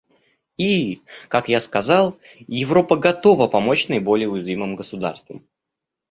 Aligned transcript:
И, 0.57 1.03
как 1.27 1.47
я 1.47 1.59
сказал, 1.59 2.17
Европа 2.47 2.95
готова 2.95 3.47
помочь 3.47 3.87
наиболее 3.87 4.29
уязвимым 4.29 4.75
государствам. 4.75 5.47